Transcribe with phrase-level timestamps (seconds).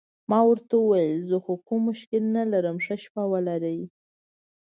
[0.29, 3.79] ما ورته وویل: زه خو کوم مشکل نه لرم، ښه شپه ولرئ.